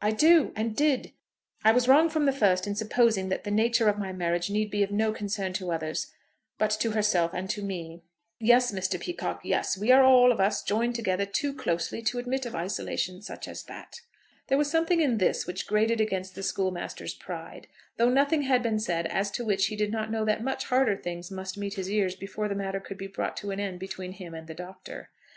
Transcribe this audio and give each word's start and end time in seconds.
"I 0.00 0.12
do, 0.12 0.52
and 0.54 0.76
did. 0.76 1.12
I 1.64 1.72
was 1.72 1.88
wrong 1.88 2.08
from 2.08 2.26
the 2.26 2.32
first 2.32 2.64
in 2.64 2.76
supposing 2.76 3.28
that 3.30 3.42
the 3.42 3.50
nature 3.50 3.88
of 3.88 3.98
my 3.98 4.12
marriage 4.12 4.48
need 4.48 4.70
be 4.70 4.84
of 4.84 4.92
no 4.92 5.10
concern 5.12 5.52
to 5.54 5.72
others, 5.72 6.12
but 6.58 6.70
to 6.78 6.92
herself 6.92 7.34
and 7.34 7.50
to 7.50 7.60
me." 7.60 8.04
"Yes, 8.38 8.70
Mr. 8.70 9.00
Peacocke; 9.00 9.40
yes. 9.42 9.76
We 9.76 9.90
are, 9.90 10.04
all 10.04 10.30
of 10.30 10.38
us, 10.38 10.62
joined 10.62 10.94
together 10.94 11.26
too 11.26 11.52
closely 11.52 12.02
to 12.02 12.18
admit 12.20 12.46
of 12.46 12.54
isolation 12.54 13.20
such 13.20 13.48
as 13.48 13.64
that." 13.64 14.00
There 14.46 14.58
was 14.58 14.70
something 14.70 15.00
in 15.00 15.18
this 15.18 15.44
which 15.44 15.66
grated 15.66 16.00
against 16.00 16.36
the 16.36 16.44
schoolmaster's 16.44 17.14
pride, 17.14 17.66
though 17.96 18.08
nothing 18.10 18.42
had 18.42 18.62
been 18.62 18.78
said 18.78 19.08
as 19.08 19.28
to 19.32 19.44
which 19.44 19.66
he 19.66 19.74
did 19.74 19.90
not 19.90 20.08
know 20.08 20.24
that 20.24 20.44
much 20.44 20.66
harder 20.66 20.96
things 20.96 21.32
must 21.32 21.58
meet 21.58 21.74
his 21.74 21.90
ears 21.90 22.14
before 22.14 22.46
the 22.46 22.54
matter 22.54 22.78
could 22.78 22.96
be 22.96 23.08
brought 23.08 23.36
to 23.38 23.50
an 23.50 23.58
end 23.58 23.80
between 23.80 24.12
him 24.12 24.34
and 24.34 24.46
the 24.46 24.54
Doctor. 24.54 25.10